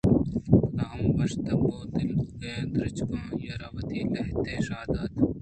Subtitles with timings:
[0.45, 5.11] پدا ہمے وش تب ءُ دل پہکیں درٛچکاں آئی ءَ را وتی لہتیں شاہ دات